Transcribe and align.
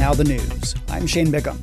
Now 0.00 0.14
the 0.14 0.24
news. 0.24 0.74
I'm 0.88 1.06
Shane 1.06 1.30
Bigham. 1.30 1.60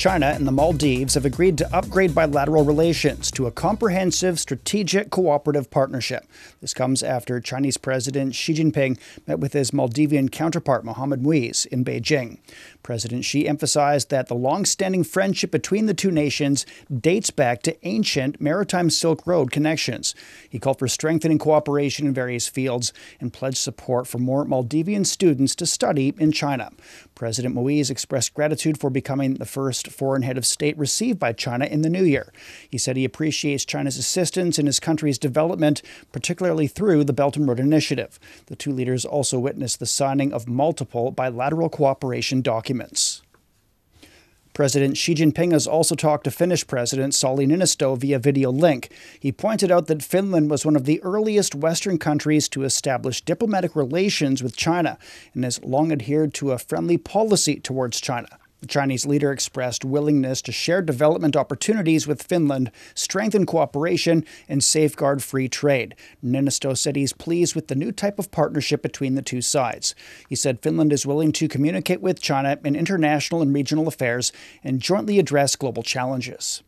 China 0.00 0.28
and 0.28 0.46
the 0.46 0.50
Maldives 0.50 1.12
have 1.12 1.26
agreed 1.26 1.58
to 1.58 1.76
upgrade 1.76 2.14
bilateral 2.14 2.64
relations 2.64 3.30
to 3.30 3.46
a 3.46 3.50
comprehensive 3.50 4.40
strategic 4.40 5.10
cooperative 5.10 5.70
partnership. 5.70 6.24
This 6.62 6.72
comes 6.72 7.02
after 7.02 7.38
Chinese 7.38 7.76
President 7.76 8.34
Xi 8.34 8.54
Jinping 8.54 8.98
met 9.26 9.40
with 9.40 9.52
his 9.52 9.72
Maldivian 9.72 10.32
counterpart 10.32 10.86
Mohamed 10.86 11.20
Muiz 11.20 11.66
in 11.66 11.84
Beijing. 11.84 12.38
President 12.82 13.26
Xi 13.26 13.46
emphasized 13.46 14.08
that 14.08 14.28
the 14.28 14.34
long 14.34 14.64
standing 14.64 15.04
friendship 15.04 15.50
between 15.50 15.84
the 15.84 15.92
two 15.92 16.10
nations 16.10 16.64
dates 16.90 17.28
back 17.28 17.60
to 17.64 17.86
ancient 17.86 18.40
maritime 18.40 18.88
Silk 18.88 19.26
Road 19.26 19.50
connections. 19.50 20.14
He 20.48 20.58
called 20.58 20.78
for 20.78 20.88
strengthening 20.88 21.38
cooperation 21.38 22.06
in 22.06 22.14
various 22.14 22.48
fields 22.48 22.94
and 23.20 23.34
pledged 23.34 23.58
support 23.58 24.06
for 24.06 24.16
more 24.16 24.46
Maldivian 24.46 25.04
students 25.04 25.54
to 25.56 25.66
study 25.66 26.14
in 26.18 26.32
China. 26.32 26.70
President 27.14 27.54
Muiz 27.54 27.90
expressed 27.90 28.32
gratitude 28.32 28.80
for 28.80 28.88
becoming 28.88 29.34
the 29.34 29.44
first 29.44 29.89
foreign 29.90 30.22
head 30.22 30.38
of 30.38 30.46
state 30.46 30.78
received 30.78 31.18
by 31.18 31.32
China 31.32 31.66
in 31.66 31.82
the 31.82 31.90
new 31.90 32.04
year. 32.04 32.32
He 32.70 32.78
said 32.78 32.96
he 32.96 33.04
appreciates 33.04 33.64
China's 33.64 33.98
assistance 33.98 34.58
in 34.58 34.66
his 34.66 34.80
country's 34.80 35.18
development, 35.18 35.82
particularly 36.12 36.66
through 36.66 37.04
the 37.04 37.12
Belt 37.12 37.36
and 37.36 37.46
Road 37.46 37.60
Initiative. 37.60 38.18
The 38.46 38.56
two 38.56 38.72
leaders 38.72 39.04
also 39.04 39.38
witnessed 39.38 39.78
the 39.78 39.86
signing 39.86 40.32
of 40.32 40.48
multiple 40.48 41.10
bilateral 41.10 41.68
cooperation 41.68 42.42
documents. 42.42 43.22
President 44.52 44.96
Xi 44.96 45.14
Jinping 45.14 45.52
has 45.52 45.66
also 45.66 45.94
talked 45.94 46.24
to 46.24 46.30
Finnish 46.30 46.66
President 46.66 47.12
Sauli 47.12 47.46
Niinisto 47.46 47.96
via 47.96 48.18
video 48.18 48.50
link. 48.50 48.90
He 49.20 49.30
pointed 49.30 49.70
out 49.70 49.86
that 49.86 50.02
Finland 50.02 50.50
was 50.50 50.66
one 50.66 50.74
of 50.74 50.86
the 50.86 51.00
earliest 51.02 51.54
Western 51.54 51.98
countries 51.98 52.48
to 52.50 52.64
establish 52.64 53.22
diplomatic 53.22 53.76
relations 53.76 54.42
with 54.42 54.56
China 54.56 54.98
and 55.34 55.44
has 55.44 55.62
long 55.62 55.92
adhered 55.92 56.34
to 56.34 56.50
a 56.50 56.58
friendly 56.58 56.98
policy 56.98 57.60
towards 57.60 58.00
China. 58.00 58.39
The 58.60 58.66
Chinese 58.66 59.06
leader 59.06 59.32
expressed 59.32 59.84
willingness 59.84 60.42
to 60.42 60.52
share 60.52 60.82
development 60.82 61.34
opportunities 61.34 62.06
with 62.06 62.22
Finland, 62.22 62.70
strengthen 62.94 63.46
cooperation, 63.46 64.24
and 64.48 64.62
safeguard 64.62 65.22
free 65.22 65.48
trade. 65.48 65.94
Niinisto 66.22 66.76
said 66.76 66.94
he's 66.94 67.14
pleased 67.14 67.54
with 67.54 67.68
the 67.68 67.74
new 67.74 67.90
type 67.90 68.18
of 68.18 68.30
partnership 68.30 68.82
between 68.82 69.14
the 69.14 69.22
two 69.22 69.40
sides. 69.40 69.94
He 70.28 70.36
said 70.36 70.60
Finland 70.60 70.92
is 70.92 71.06
willing 71.06 71.32
to 71.32 71.48
communicate 71.48 72.02
with 72.02 72.20
China 72.20 72.58
in 72.64 72.76
international 72.76 73.40
and 73.40 73.54
regional 73.54 73.88
affairs 73.88 74.30
and 74.62 74.80
jointly 74.80 75.18
address 75.18 75.56
global 75.56 75.82
challenges. 75.82 76.62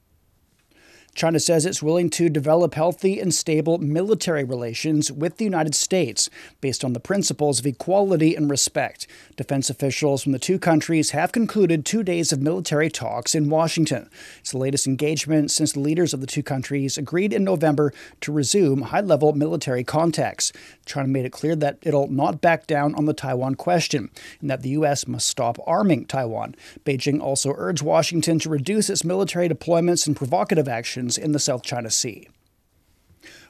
China 1.14 1.38
says 1.38 1.66
it's 1.66 1.82
willing 1.82 2.08
to 2.08 2.30
develop 2.30 2.72
healthy 2.74 3.20
and 3.20 3.34
stable 3.34 3.76
military 3.76 4.44
relations 4.44 5.12
with 5.12 5.36
the 5.36 5.44
United 5.44 5.74
States 5.74 6.30
based 6.62 6.82
on 6.84 6.94
the 6.94 7.00
principles 7.00 7.60
of 7.60 7.66
equality 7.66 8.34
and 8.34 8.48
respect. 8.48 9.06
Defense 9.36 9.68
officials 9.68 10.22
from 10.22 10.32
the 10.32 10.38
two 10.38 10.58
countries 10.58 11.10
have 11.10 11.30
concluded 11.30 11.84
two 11.84 12.02
days 12.02 12.32
of 12.32 12.40
military 12.40 12.88
talks 12.88 13.34
in 13.34 13.50
Washington. 13.50 14.08
It's 14.40 14.52
the 14.52 14.58
latest 14.58 14.86
engagement 14.86 15.50
since 15.50 15.72
the 15.72 15.80
leaders 15.80 16.14
of 16.14 16.22
the 16.22 16.26
two 16.26 16.42
countries 16.42 16.96
agreed 16.96 17.34
in 17.34 17.44
November 17.44 17.92
to 18.22 18.32
resume 18.32 18.82
high 18.82 19.02
level 19.02 19.34
military 19.34 19.84
contacts. 19.84 20.50
China 20.86 21.08
made 21.08 21.26
it 21.26 21.32
clear 21.32 21.54
that 21.56 21.78
it'll 21.82 22.08
not 22.08 22.40
back 22.40 22.66
down 22.66 22.94
on 22.94 23.04
the 23.04 23.14
Taiwan 23.14 23.54
question 23.54 24.10
and 24.40 24.48
that 24.48 24.62
the 24.62 24.70
U.S. 24.70 25.06
must 25.06 25.28
stop 25.28 25.58
arming 25.66 26.06
Taiwan. 26.06 26.54
Beijing 26.86 27.20
also 27.20 27.52
urged 27.56 27.82
Washington 27.82 28.38
to 28.38 28.48
reduce 28.48 28.88
its 28.88 29.04
military 29.04 29.48
deployments 29.48 30.06
and 30.06 30.16
provocative 30.16 30.68
actions 30.68 31.01
in 31.18 31.32
the 31.32 31.38
South 31.38 31.62
China 31.62 31.90
Sea. 31.90 32.28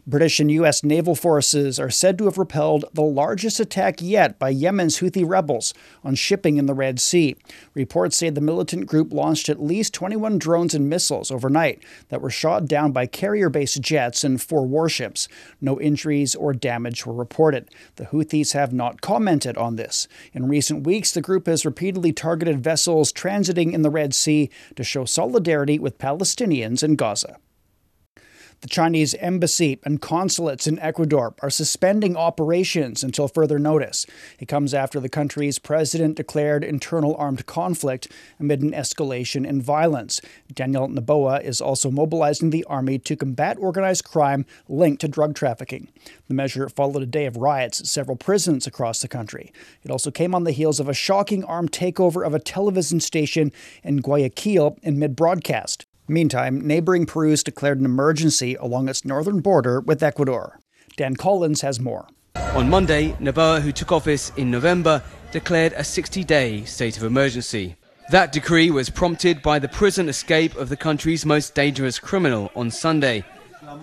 British 0.04 0.40
and 0.40 0.50
U.S. 0.50 0.82
naval 0.82 1.14
forces 1.14 1.78
are 1.78 1.88
said 1.88 2.18
to 2.18 2.24
have 2.24 2.36
repelled 2.36 2.84
the 2.92 3.02
largest 3.02 3.60
attack 3.60 4.02
yet 4.02 4.36
by 4.36 4.48
Yemen's 4.48 4.98
Houthi 4.98 5.24
rebels 5.24 5.72
on 6.02 6.16
shipping 6.16 6.56
in 6.56 6.66
the 6.66 6.74
Red 6.74 6.98
Sea. 6.98 7.36
Reports 7.72 8.16
say 8.16 8.28
the 8.28 8.40
militant 8.40 8.86
group 8.86 9.12
launched 9.12 9.48
at 9.48 9.62
least 9.62 9.94
21 9.94 10.40
drones 10.40 10.74
and 10.74 10.90
missiles 10.90 11.30
overnight 11.30 11.84
that 12.08 12.20
were 12.20 12.30
shot 12.30 12.66
down 12.66 12.90
by 12.90 13.06
carrier 13.06 13.48
based 13.48 13.80
jets 13.80 14.24
and 14.24 14.42
four 14.42 14.66
warships. 14.66 15.28
No 15.60 15.80
injuries 15.80 16.34
or 16.34 16.52
damage 16.52 17.06
were 17.06 17.14
reported. 17.14 17.68
The 17.94 18.06
Houthis 18.06 18.54
have 18.54 18.72
not 18.72 19.02
commented 19.02 19.56
on 19.56 19.76
this. 19.76 20.08
In 20.32 20.48
recent 20.48 20.84
weeks, 20.84 21.12
the 21.12 21.22
group 21.22 21.46
has 21.46 21.64
repeatedly 21.64 22.12
targeted 22.12 22.60
vessels 22.60 23.12
transiting 23.12 23.72
in 23.72 23.82
the 23.82 23.90
Red 23.90 24.14
Sea 24.14 24.50
to 24.74 24.82
show 24.82 25.04
solidarity 25.04 25.78
with 25.78 25.98
Palestinians 25.98 26.82
in 26.82 26.96
Gaza. 26.96 27.36
The 28.62 28.68
Chinese 28.68 29.14
embassy 29.14 29.80
and 29.82 30.00
consulates 30.00 30.68
in 30.68 30.78
Ecuador 30.78 31.34
are 31.42 31.50
suspending 31.50 32.16
operations 32.16 33.02
until 33.02 33.26
further 33.26 33.58
notice. 33.58 34.06
It 34.38 34.46
comes 34.46 34.72
after 34.72 35.00
the 35.00 35.08
country's 35.08 35.58
president 35.58 36.16
declared 36.16 36.62
internal 36.62 37.16
armed 37.16 37.44
conflict 37.46 38.06
amid 38.38 38.62
an 38.62 38.70
escalation 38.70 39.44
in 39.44 39.60
violence. 39.60 40.20
Daniel 40.54 40.86
Noboa 40.88 41.42
is 41.42 41.60
also 41.60 41.90
mobilizing 41.90 42.50
the 42.50 42.62
army 42.66 43.00
to 43.00 43.16
combat 43.16 43.58
organized 43.58 44.04
crime 44.04 44.46
linked 44.68 45.00
to 45.00 45.08
drug 45.08 45.34
trafficking. 45.34 45.88
The 46.28 46.34
measure 46.34 46.68
followed 46.68 47.02
a 47.02 47.06
day 47.06 47.26
of 47.26 47.36
riots 47.36 47.80
at 47.80 47.86
several 47.86 48.16
prisons 48.16 48.68
across 48.68 49.00
the 49.00 49.08
country. 49.08 49.52
It 49.82 49.90
also 49.90 50.12
came 50.12 50.36
on 50.36 50.44
the 50.44 50.52
heels 50.52 50.78
of 50.78 50.88
a 50.88 50.94
shocking 50.94 51.42
armed 51.42 51.72
takeover 51.72 52.24
of 52.24 52.32
a 52.32 52.38
television 52.38 53.00
station 53.00 53.50
in 53.82 53.96
Guayaquil 53.96 54.78
in 54.84 55.00
mid 55.00 55.16
broadcast. 55.16 55.84
Meantime, 56.12 56.60
neighboring 56.60 57.06
Peru's 57.06 57.42
declared 57.42 57.78
an 57.80 57.84
emergency 57.84 58.54
along 58.56 58.88
its 58.88 59.04
northern 59.04 59.40
border 59.40 59.80
with 59.80 60.02
Ecuador. 60.02 60.60
Dan 60.96 61.16
Collins 61.16 61.62
has 61.62 61.80
more. 61.80 62.06
On 62.36 62.68
Monday, 62.68 63.12
Noboa, 63.20 63.60
who 63.60 63.72
took 63.72 63.92
office 63.92 64.30
in 64.36 64.50
November, 64.50 65.02
declared 65.32 65.72
a 65.72 65.84
60 65.84 66.22
day 66.24 66.64
state 66.64 66.96
of 66.96 67.02
emergency. 67.02 67.76
That 68.10 68.32
decree 68.32 68.70
was 68.70 68.90
prompted 68.90 69.42
by 69.42 69.58
the 69.58 69.68
prison 69.68 70.08
escape 70.08 70.54
of 70.56 70.68
the 70.68 70.76
country's 70.76 71.24
most 71.24 71.54
dangerous 71.54 71.98
criminal 71.98 72.50
on 72.54 72.70
Sunday. 72.70 73.24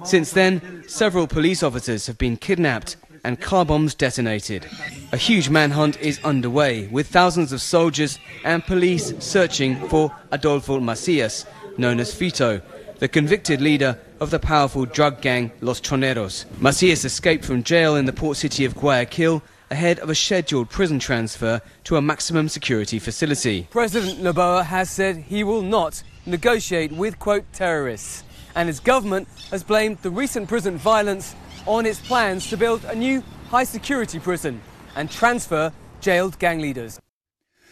Since 0.03 0.33
then, 0.33 0.83
several 0.87 1.25
police 1.25 1.63
officers 1.63 2.05
have 2.07 2.17
been 2.17 2.37
kidnapped 2.37 2.97
and 3.23 3.39
car 3.39 3.65
bombs 3.65 3.95
detonated. 3.95 4.67
A 5.11 5.17
huge 5.17 5.49
manhunt 5.49 5.99
is 5.99 6.23
underway, 6.23 6.87
with 6.87 7.07
thousands 7.07 7.51
of 7.51 7.61
soldiers 7.61 8.19
and 8.43 8.63
police 8.65 9.13
searching 9.19 9.87
for 9.89 10.15
Adolfo 10.31 10.79
Macias, 10.79 11.45
known 11.79 11.99
as 11.99 12.13
Fito, 12.13 12.61
the 12.99 13.07
convicted 13.07 13.61
leader 13.61 13.97
of 14.19 14.29
the 14.29 14.39
powerful 14.39 14.85
drug 14.85 15.21
gang 15.21 15.51
Los 15.61 15.79
Choneros. 15.79 16.45
Macias 16.59 17.05
escaped 17.05 17.45
from 17.45 17.63
jail 17.63 17.95
in 17.95 18.05
the 18.05 18.13
port 18.13 18.37
city 18.37 18.65
of 18.65 18.75
Guayaquil 18.75 19.41
ahead 19.71 19.99
of 19.99 20.09
a 20.09 20.15
scheduled 20.15 20.69
prison 20.69 20.99
transfer 20.99 21.61
to 21.85 21.95
a 21.95 22.01
maximum 22.01 22.49
security 22.49 22.99
facility. 22.99 23.67
President 23.71 24.19
Noboa 24.19 24.65
has 24.65 24.89
said 24.89 25.17
he 25.17 25.43
will 25.43 25.61
not 25.61 26.03
negotiate 26.25 26.91
with, 26.91 27.17
quote, 27.19 27.45
terrorists. 27.53 28.23
And 28.55 28.67
his 28.67 28.79
government 28.79 29.27
has 29.51 29.63
blamed 29.63 29.99
the 29.99 30.09
recent 30.09 30.49
prison 30.49 30.77
violence 30.77 31.35
on 31.65 31.85
its 31.85 31.99
plans 31.99 32.49
to 32.49 32.57
build 32.57 32.83
a 32.85 32.95
new 32.95 33.23
high 33.49 33.63
security 33.63 34.19
prison 34.19 34.61
and 34.95 35.09
transfer 35.09 35.71
jailed 36.01 36.37
gang 36.39 36.59
leaders. 36.59 36.99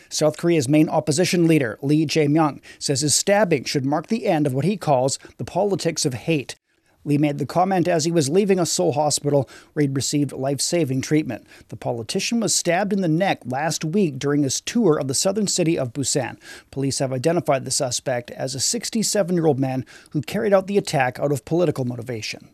South 0.09 0.37
Korea's 0.37 0.69
main 0.69 0.89
opposition 0.89 1.47
leader, 1.47 1.77
Lee 1.81 2.05
Jae-myung, 2.05 2.61
says 2.79 3.01
his 3.01 3.15
stabbing 3.15 3.63
should 3.63 3.85
mark 3.85 4.07
the 4.07 4.25
end 4.25 4.47
of 4.47 4.53
what 4.53 4.65
he 4.65 4.77
calls 4.77 5.19
the 5.37 5.43
politics 5.43 6.05
of 6.05 6.13
hate. 6.13 6.55
Lee 7.07 7.17
made 7.17 7.37
the 7.37 7.45
comment 7.45 7.87
as 7.87 8.03
he 8.03 8.11
was 8.11 8.27
leaving 8.27 8.59
a 8.59 8.65
Seoul 8.65 8.91
hospital 8.91 9.49
where 9.71 9.81
he'd 9.81 9.95
received 9.95 10.33
life 10.33 10.59
saving 10.59 11.01
treatment. 11.01 11.47
The 11.69 11.77
politician 11.77 12.41
was 12.41 12.53
stabbed 12.53 12.91
in 12.91 13.01
the 13.01 13.07
neck 13.07 13.39
last 13.45 13.85
week 13.85 14.19
during 14.19 14.43
his 14.43 14.59
tour 14.59 14.99
of 14.99 15.07
the 15.07 15.13
southern 15.13 15.47
city 15.47 15.79
of 15.79 15.93
Busan. 15.93 16.37
Police 16.69 16.99
have 16.99 17.13
identified 17.13 17.63
the 17.63 17.71
suspect 17.71 18.29
as 18.31 18.55
a 18.55 18.59
67 18.59 19.35
year 19.35 19.45
old 19.45 19.57
man 19.59 19.85
who 20.11 20.21
carried 20.21 20.53
out 20.53 20.67
the 20.67 20.77
attack 20.77 21.17
out 21.17 21.31
of 21.31 21.45
political 21.45 21.85
motivation. 21.85 22.49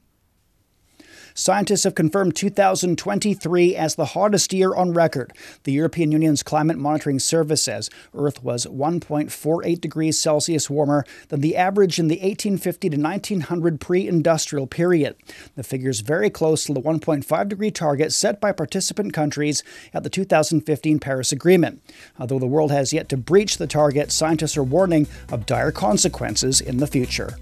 Scientists 1.33 1.83
have 1.83 1.95
confirmed 1.95 2.35
2023 2.35 3.75
as 3.75 3.95
the 3.95 4.05
hottest 4.05 4.53
year 4.53 4.75
on 4.75 4.93
record. 4.93 5.33
The 5.63 5.71
European 5.71 6.11
Union's 6.11 6.43
Climate 6.43 6.77
Monitoring 6.77 7.19
Service 7.19 7.63
says 7.63 7.89
Earth 8.13 8.43
was 8.43 8.65
1.48 8.67 9.81
degrees 9.81 10.19
Celsius 10.19 10.69
warmer 10.69 11.05
than 11.29 11.41
the 11.41 11.55
average 11.55 11.97
in 11.97 12.07
the 12.07 12.17
1850 12.17 12.89
to 12.89 12.97
1900 12.97 13.79
pre 13.79 14.07
industrial 14.07 14.67
period. 14.67 15.15
The 15.55 15.63
figure 15.63 15.89
is 15.89 16.01
very 16.01 16.29
close 16.29 16.65
to 16.65 16.73
the 16.73 16.81
1.5 16.81 17.49
degree 17.49 17.71
target 17.71 18.13
set 18.13 18.39
by 18.39 18.51
participant 18.51 19.13
countries 19.13 19.63
at 19.93 20.03
the 20.03 20.09
2015 20.09 20.99
Paris 20.99 21.31
Agreement. 21.31 21.81
Although 22.19 22.39
the 22.39 22.45
world 22.45 22.71
has 22.71 22.93
yet 22.93 23.09
to 23.09 23.17
breach 23.17 23.57
the 23.57 23.67
target, 23.67 24.11
scientists 24.11 24.57
are 24.57 24.63
warning 24.63 25.07
of 25.31 25.45
dire 25.45 25.71
consequences 25.71 26.61
in 26.61 26.77
the 26.77 26.87
future. 26.87 27.37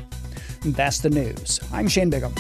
That's 0.64 1.00
the 1.00 1.10
news. 1.10 1.60
I'm 1.74 1.88
Shane 1.88 2.10
Bigham. 2.10 2.34